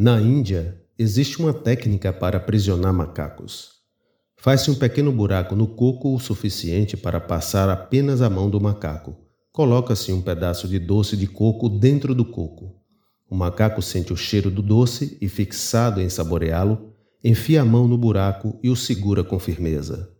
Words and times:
Na 0.00 0.20
Índia, 0.20 0.80
existe 0.96 1.40
uma 1.40 1.52
técnica 1.52 2.12
para 2.12 2.36
aprisionar 2.36 2.94
macacos. 2.94 3.70
Faz-se 4.36 4.70
um 4.70 4.76
pequeno 4.76 5.10
buraco 5.10 5.56
no 5.56 5.66
coco 5.66 6.14
o 6.14 6.20
suficiente 6.20 6.96
para 6.96 7.18
passar 7.18 7.68
apenas 7.68 8.22
a 8.22 8.30
mão 8.30 8.48
do 8.48 8.60
macaco. 8.60 9.16
Coloca-se 9.50 10.12
um 10.12 10.22
pedaço 10.22 10.68
de 10.68 10.78
doce 10.78 11.16
de 11.16 11.26
coco 11.26 11.68
dentro 11.68 12.14
do 12.14 12.24
coco. 12.24 12.76
O 13.28 13.34
macaco 13.34 13.82
sente 13.82 14.12
o 14.12 14.16
cheiro 14.16 14.52
do 14.52 14.62
doce 14.62 15.18
e, 15.20 15.28
fixado 15.28 16.00
em 16.00 16.08
saboreá-lo, 16.08 16.94
enfia 17.24 17.62
a 17.62 17.64
mão 17.64 17.88
no 17.88 17.98
buraco 17.98 18.56
e 18.62 18.70
o 18.70 18.76
segura 18.76 19.24
com 19.24 19.36
firmeza. 19.40 20.12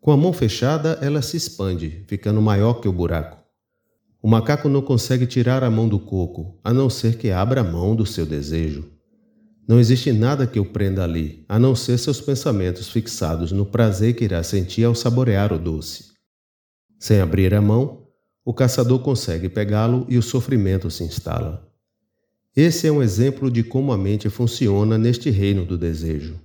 Com 0.00 0.10
a 0.10 0.16
mão 0.16 0.32
fechada, 0.32 0.98
ela 1.02 1.20
se 1.20 1.36
expande, 1.36 2.02
ficando 2.08 2.40
maior 2.40 2.80
que 2.80 2.88
o 2.88 2.92
buraco. 2.94 3.36
O 4.22 4.26
macaco 4.26 4.70
não 4.70 4.80
consegue 4.80 5.26
tirar 5.26 5.62
a 5.62 5.70
mão 5.70 5.86
do 5.86 5.98
coco, 5.98 6.58
a 6.64 6.72
não 6.72 6.88
ser 6.88 7.18
que 7.18 7.30
abra 7.30 7.60
a 7.60 7.64
mão 7.64 7.94
do 7.94 8.06
seu 8.06 8.24
desejo. 8.24 8.90
Não 9.66 9.78
existe 9.78 10.12
nada 10.12 10.46
que 10.46 10.58
o 10.58 10.64
prenda 10.64 11.04
ali, 11.04 11.44
a 11.48 11.58
não 11.58 11.74
ser 11.74 11.98
seus 11.98 12.20
pensamentos 12.20 12.88
fixados 12.88 13.52
no 13.52 13.64
prazer 13.64 14.14
que 14.14 14.24
irá 14.24 14.42
sentir 14.42 14.84
ao 14.84 14.94
saborear 14.94 15.52
o 15.52 15.58
doce. 15.58 16.12
Sem 16.98 17.20
abrir 17.20 17.54
a 17.54 17.60
mão, 17.60 18.06
o 18.44 18.52
caçador 18.52 18.98
consegue 18.98 19.48
pegá-lo 19.48 20.04
e 20.08 20.18
o 20.18 20.22
sofrimento 20.22 20.90
se 20.90 21.04
instala. 21.04 21.66
Esse 22.54 22.86
é 22.86 22.92
um 22.92 23.02
exemplo 23.02 23.50
de 23.50 23.62
como 23.62 23.92
a 23.92 23.98
mente 23.98 24.28
funciona 24.28 24.98
neste 24.98 25.30
reino 25.30 25.64
do 25.64 25.78
desejo. 25.78 26.38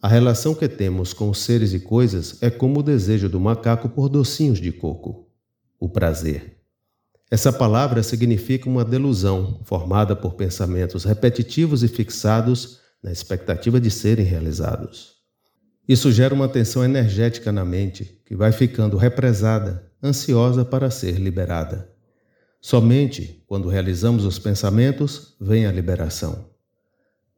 A 0.00 0.08
relação 0.08 0.54
que 0.54 0.68
temos 0.68 1.12
com 1.12 1.28
os 1.30 1.38
seres 1.40 1.72
e 1.72 1.80
coisas 1.80 2.42
é 2.42 2.48
como 2.48 2.80
o 2.80 2.82
desejo 2.82 3.28
do 3.28 3.40
macaco 3.40 3.88
por 3.88 4.08
docinhos 4.08 4.60
de 4.60 4.70
coco 4.72 5.30
o 5.80 5.88
prazer. 5.88 6.59
Essa 7.30 7.52
palavra 7.52 8.02
significa 8.02 8.68
uma 8.68 8.84
delusão 8.84 9.60
formada 9.64 10.16
por 10.16 10.34
pensamentos 10.34 11.04
repetitivos 11.04 11.84
e 11.84 11.88
fixados 11.88 12.80
na 13.00 13.12
expectativa 13.12 13.80
de 13.80 13.88
serem 13.88 14.24
realizados. 14.24 15.20
Isso 15.88 16.10
gera 16.10 16.34
uma 16.34 16.48
tensão 16.48 16.84
energética 16.84 17.52
na 17.52 17.64
mente 17.64 18.20
que 18.26 18.34
vai 18.34 18.50
ficando 18.50 18.96
represada, 18.96 19.90
ansiosa 20.02 20.64
para 20.64 20.90
ser 20.90 21.20
liberada. 21.20 21.88
Somente 22.60 23.42
quando 23.46 23.68
realizamos 23.68 24.24
os 24.24 24.38
pensamentos 24.38 25.36
vem 25.40 25.66
a 25.66 25.72
liberação. 25.72 26.50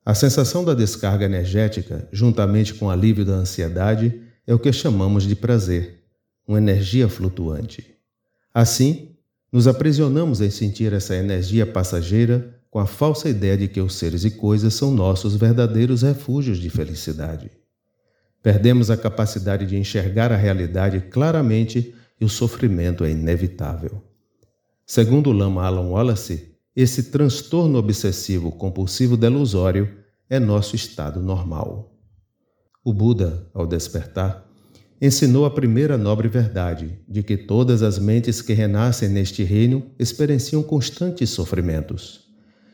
A 0.05 0.15
sensação 0.15 0.65
da 0.65 0.75
descarga 0.75 1.27
energética, 1.27 2.09
juntamente 2.11 2.75
com 2.75 2.87
o 2.87 2.91
alívio 2.91 3.25
da 3.25 3.35
ansiedade, 3.35 4.21
é 4.47 4.55
o 4.55 4.59
que 4.59 4.73
chamamos 4.73 5.25
de 5.25 5.37
prazer, 5.37 6.03
uma 6.49 6.59
energia 6.59 7.09
flutuante. 7.09 7.95
Assim, 8.53 9.12
nos 9.53 9.69
aprisionamos 9.69 10.41
em 10.41 10.49
sentir 10.49 10.93
essa 10.95 11.15
energia 11.15 11.67
passageira 11.67 12.59
com 12.71 12.79
a 12.79 12.87
falsa 12.87 13.29
ideia 13.29 13.59
de 13.59 13.69
que 13.69 13.81
os 13.81 13.95
seres 13.97 14.25
e 14.25 14.31
coisas 14.31 14.73
são 14.73 14.91
nossos 14.91 15.37
verdadeiros 15.37 16.01
refúgios 16.01 16.59
de 16.59 16.71
felicidade. 16.71 17.51
Perdemos 18.43 18.91
a 18.91 18.97
capacidade 18.97 19.67
de 19.67 19.77
enxergar 19.77 20.33
a 20.33 20.37
realidade 20.37 21.01
claramente 21.03 21.95
e 22.19 22.25
o 22.25 22.31
sofrimento 22.31 23.05
é 23.05 23.11
inevitável. 23.11 24.03
Segundo 24.87 25.31
Lama 25.31 25.65
Alan 25.65 25.91
Wallace, 25.91 26.57
esse 26.75 27.11
transtorno 27.11 27.79
obsessivo 27.79 28.51
compulsivo 28.51 29.17
delusório 29.17 29.97
é 30.31 30.41
nosso 30.41 30.75
estado 30.75 31.21
normal. 31.21 31.95
O 32.83 32.93
Buda, 32.95 33.47
ao 33.53 33.67
despertar, 33.67 34.51
ensinou 35.05 35.45
a 35.45 35.51
primeira 35.51 35.99
nobre 35.99 36.29
verdade, 36.29 36.97
de 37.09 37.25
que 37.25 37.37
todas 37.37 37.83
as 37.83 37.99
mentes 37.99 38.41
que 38.41 38.53
renascem 38.53 39.09
neste 39.09 39.43
reino 39.43 39.91
experienciam 39.99 40.63
constantes 40.63 41.31
sofrimentos. 41.31 42.21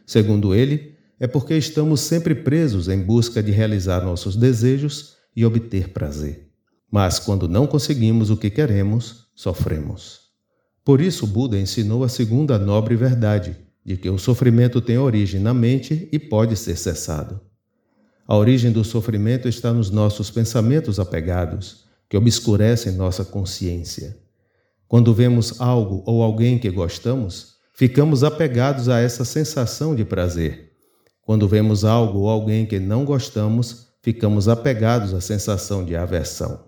Segundo 0.07 0.55
ele, 0.55 0.95
é 1.19 1.27
porque 1.27 1.57
estamos 1.57 2.03
sempre 2.03 2.35
presos 2.35 2.87
em 2.87 3.01
busca 3.01 3.43
de 3.43 3.51
realizar 3.51 4.05
nossos 4.05 4.37
desejos 4.37 5.17
e 5.35 5.43
obter 5.43 5.89
prazer. 5.89 6.51
Mas 6.91 7.19
quando 7.19 7.49
não 7.49 7.67
conseguimos 7.67 8.29
o 8.29 8.37
que 8.37 8.51
queremos, 8.51 9.29
sofremos. 9.35 10.21
Por 10.85 11.01
isso, 11.01 11.27
Buda 11.27 11.59
ensinou 11.59 12.05
a 12.05 12.11
segunda 12.11 12.59
nobre 12.59 12.95
verdade, 12.95 13.57
de 13.83 13.97
que 13.97 14.11
o 14.11 14.19
sofrimento 14.19 14.83
tem 14.83 14.99
origem 14.99 15.41
na 15.41 15.55
mente 15.55 16.11
e 16.13 16.19
pode 16.19 16.57
ser 16.57 16.77
cessado. 16.77 17.41
A 18.27 18.37
origem 18.37 18.71
do 18.71 18.85
sofrimento 18.85 19.49
está 19.49 19.73
nos 19.73 19.91
nossos 19.91 20.31
pensamentos 20.31 21.01
apegados, 21.01 21.88
que 22.09 22.17
obscurecem 22.17 22.93
nossa 22.93 23.25
consciência. 23.25 24.17
Quando 24.87 25.13
vemos 25.13 25.61
algo 25.61 26.03
ou 26.07 26.23
alguém 26.23 26.59
que 26.59 26.71
gostamos, 26.71 27.57
ficamos 27.75 28.25
apegados 28.25 28.89
a 28.89 28.99
essa 28.99 29.25
sensação 29.25 29.95
de 29.95 30.05
prazer. 30.05 30.73
Quando 31.21 31.47
vemos 31.47 31.85
algo 31.85 32.21
ou 32.21 32.29
alguém 32.29 32.65
que 32.65 32.81
não 32.81 33.05
gostamos, 33.05 33.89
ficamos 34.03 34.49
apegados 34.49 35.13
à 35.13 35.21
sensação 35.21 35.85
de 35.85 35.95
aversão. 35.95 36.65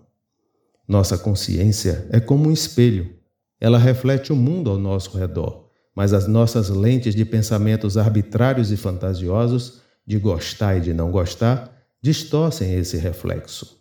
Nossa 0.86 1.16
consciência 1.16 2.06
é 2.10 2.20
como 2.20 2.48
um 2.48 2.52
espelho. 2.52 3.14
Ela 3.58 3.78
reflete 3.78 4.32
o 4.32 4.36
mundo 4.36 4.68
ao 4.68 4.78
nosso 4.78 5.16
redor, 5.16 5.70
mas 5.96 6.12
as 6.12 6.26
nossas 6.26 6.68
lentes 6.68 7.14
de 7.14 7.24
pensamentos 7.24 7.96
arbitrários 7.96 8.70
e 8.70 8.76
fantasiosos, 8.76 9.80
de 10.06 10.18
gostar 10.18 10.76
e 10.76 10.80
de 10.80 10.92
não 10.92 11.10
gostar, 11.10 11.74
distorcem 12.02 12.74
esse 12.74 12.98
reflexo. 12.98 13.79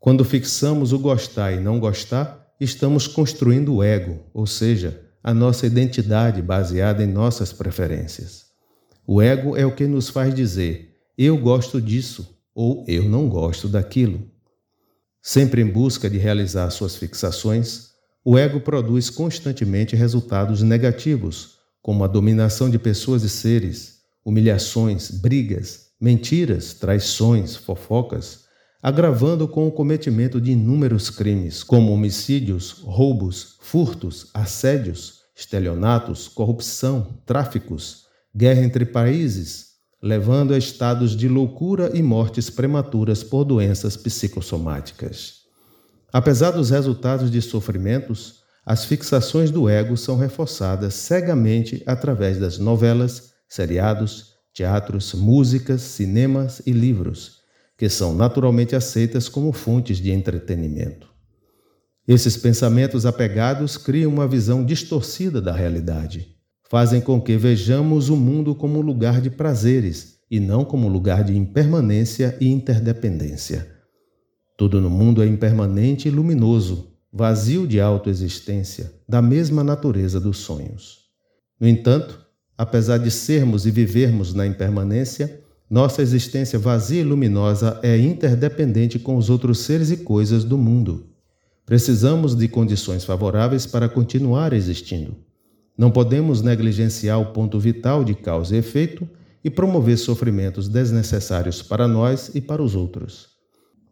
Quando 0.00 0.24
fixamos 0.24 0.94
o 0.94 0.98
gostar 0.98 1.52
e 1.52 1.60
não 1.60 1.78
gostar, 1.78 2.54
estamos 2.58 3.06
construindo 3.06 3.74
o 3.74 3.82
ego, 3.82 4.24
ou 4.32 4.46
seja, 4.46 5.02
a 5.22 5.34
nossa 5.34 5.66
identidade 5.66 6.40
baseada 6.40 7.04
em 7.04 7.06
nossas 7.06 7.52
preferências. 7.52 8.46
O 9.06 9.20
ego 9.20 9.58
é 9.58 9.66
o 9.66 9.74
que 9.74 9.86
nos 9.86 10.08
faz 10.08 10.34
dizer 10.34 10.96
eu 11.18 11.36
gosto 11.36 11.82
disso 11.82 12.34
ou 12.54 12.82
eu 12.88 13.04
não 13.04 13.28
gosto 13.28 13.68
daquilo. 13.68 14.26
Sempre 15.20 15.60
em 15.60 15.66
busca 15.66 16.08
de 16.08 16.16
realizar 16.16 16.70
suas 16.70 16.96
fixações, 16.96 17.90
o 18.24 18.38
ego 18.38 18.58
produz 18.58 19.10
constantemente 19.10 19.94
resultados 19.94 20.62
negativos, 20.62 21.58
como 21.82 22.04
a 22.04 22.06
dominação 22.06 22.70
de 22.70 22.78
pessoas 22.78 23.22
e 23.22 23.28
seres, 23.28 23.98
humilhações, 24.24 25.10
brigas, 25.10 25.90
mentiras, 26.00 26.72
traições, 26.72 27.54
fofocas, 27.54 28.44
agravando 28.82 29.46
com 29.46 29.66
o 29.66 29.72
cometimento 29.72 30.40
de 30.40 30.52
inúmeros 30.52 31.10
crimes, 31.10 31.62
como 31.62 31.92
homicídios, 31.92 32.82
roubos, 32.82 33.56
furtos, 33.60 34.30
assédios, 34.32 35.20
estelionatos, 35.36 36.28
corrupção, 36.28 37.18
tráficos, 37.26 38.06
guerra 38.34 38.62
entre 38.62 38.86
países, 38.86 39.70
levando 40.02 40.54
a 40.54 40.58
estados 40.58 41.14
de 41.14 41.28
loucura 41.28 41.90
e 41.92 42.02
mortes 42.02 42.48
prematuras 42.48 43.22
por 43.22 43.44
doenças 43.44 43.98
psicossomáticas. 43.98 45.40
Apesar 46.10 46.52
dos 46.52 46.70
resultados 46.70 47.30
de 47.30 47.42
sofrimentos, 47.42 48.40
as 48.64 48.84
fixações 48.84 49.50
do 49.50 49.68
ego 49.68 49.96
são 49.96 50.16
reforçadas 50.16 50.94
cegamente 50.94 51.82
através 51.86 52.38
das 52.38 52.58
novelas, 52.58 53.32
seriados, 53.48 54.36
teatros, 54.54 55.12
músicas, 55.12 55.82
cinemas 55.82 56.62
e 56.66 56.72
livros 56.72 57.39
que 57.80 57.88
são 57.88 58.14
naturalmente 58.14 58.76
aceitas 58.76 59.26
como 59.26 59.54
fontes 59.54 59.96
de 59.96 60.10
entretenimento. 60.10 61.08
Esses 62.06 62.36
pensamentos 62.36 63.06
apegados 63.06 63.78
criam 63.78 64.12
uma 64.12 64.28
visão 64.28 64.62
distorcida 64.62 65.40
da 65.40 65.50
realidade. 65.50 66.36
Fazem 66.68 67.00
com 67.00 67.18
que 67.18 67.38
vejamos 67.38 68.10
o 68.10 68.16
mundo 68.18 68.54
como 68.54 68.80
um 68.80 68.82
lugar 68.82 69.22
de 69.22 69.30
prazeres 69.30 70.18
e 70.30 70.38
não 70.38 70.62
como 70.62 70.88
um 70.88 70.92
lugar 70.92 71.24
de 71.24 71.34
impermanência 71.34 72.36
e 72.38 72.48
interdependência. 72.48 73.66
Tudo 74.58 74.78
no 74.78 74.90
mundo 74.90 75.22
é 75.22 75.26
impermanente 75.26 76.06
e 76.06 76.10
luminoso, 76.10 76.92
vazio 77.10 77.66
de 77.66 77.80
autoexistência, 77.80 78.92
da 79.08 79.22
mesma 79.22 79.64
natureza 79.64 80.20
dos 80.20 80.36
sonhos. 80.36 80.98
No 81.58 81.66
entanto, 81.66 82.26
apesar 82.58 82.98
de 82.98 83.10
sermos 83.10 83.64
e 83.64 83.70
vivermos 83.70 84.34
na 84.34 84.46
impermanência, 84.46 85.40
nossa 85.70 86.02
existência 86.02 86.58
vazia 86.58 87.00
e 87.00 87.04
luminosa 87.04 87.78
é 87.80 87.96
interdependente 87.96 88.98
com 88.98 89.16
os 89.16 89.30
outros 89.30 89.60
seres 89.60 89.92
e 89.92 89.98
coisas 89.98 90.42
do 90.42 90.58
mundo. 90.58 91.06
Precisamos 91.64 92.34
de 92.34 92.48
condições 92.48 93.04
favoráveis 93.04 93.66
para 93.66 93.88
continuar 93.88 94.52
existindo. 94.52 95.14
Não 95.78 95.88
podemos 95.88 96.42
negligenciar 96.42 97.20
o 97.20 97.26
ponto 97.26 97.60
vital 97.60 98.02
de 98.02 98.16
causa 98.16 98.56
e 98.56 98.58
efeito 98.58 99.08
e 99.44 99.48
promover 99.48 99.96
sofrimentos 99.96 100.68
desnecessários 100.68 101.62
para 101.62 101.86
nós 101.86 102.32
e 102.34 102.40
para 102.40 102.60
os 102.60 102.74
outros. 102.74 103.28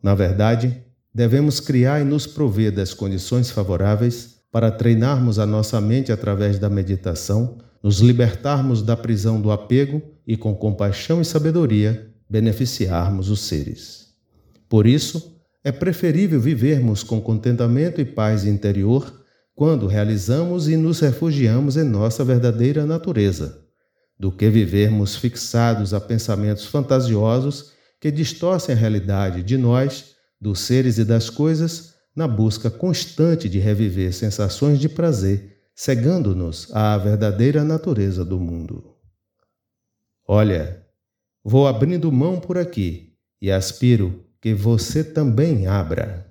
Na 0.03 0.17
verdade, 0.17 0.83
devemos 1.15 1.61
criar 1.61 2.01
e 2.01 2.05
nos 2.05 2.27
prover 2.27 2.73
das 2.73 2.93
condições 2.93 3.53
favoráveis 3.53 4.41
para 4.51 4.73
treinarmos 4.73 5.39
a 5.39 5.47
nossa 5.47 5.81
mente 5.81 6.11
através 6.11 6.59
da 6.59 6.69
meditação 6.69 7.59
nos 7.81 8.01
libertarmos 8.01 8.83
da 8.83 8.97
prisão 8.97 9.41
do 9.41 9.53
apego 9.53 10.03
e, 10.29 10.37
com 10.37 10.55
compaixão 10.55 11.23
e 11.23 11.25
sabedoria, 11.25 12.07
beneficiarmos 12.29 13.31
os 13.31 13.41
seres. 13.41 14.09
Por 14.69 14.87
isso, 14.87 15.41
é 15.65 15.73
preferível 15.73 16.39
vivermos 16.39 17.03
com 17.03 17.19
contentamento 17.19 17.99
e 17.99 18.05
paz 18.05 18.45
interior 18.45 19.25
quando 19.55 19.87
realizamos 19.87 20.69
e 20.69 20.77
nos 20.77 21.01
refugiamos 21.01 21.79
em 21.79 21.85
nossa 21.85 22.23
verdadeira 22.23 22.85
natureza. 22.85 23.65
do 24.21 24.33
que 24.33 24.51
vivermos 24.51 25.15
fixados 25.15 25.95
a 25.95 26.01
pensamentos 26.01 26.67
fantasiosos 26.67 27.71
que 28.01 28.11
distorcem 28.11 28.75
a 28.75 28.79
realidade 28.79 29.45
de 29.45 29.57
nós, 29.57 30.17
dos 30.41 30.59
seres 30.59 30.99
e 30.99 31.05
das 31.05 31.31
coisas, 31.31 31.95
na 32.17 32.27
busca 32.27 32.69
constante 32.69 33.49
de 33.49 33.61
reviver 33.61 34.13
sensações 34.13 34.81
de 34.81 34.89
prazer, 34.89 35.59
cegando-nos 35.73 36.69
à 36.75 36.99
verdadeira 36.99 37.63
natureza 37.63 38.25
do 38.25 38.41
mundo. 38.41 38.98
Olha, 40.31 40.87
vou 41.43 41.67
abrindo 41.67 42.13
mão 42.13 42.39
por 42.39 42.59
aqui 42.59 43.15
e 43.41 43.51
aspiro 43.51 44.27
que 44.43 44.53
você 44.53 45.03
também 45.03 45.67
abra. 45.67 46.28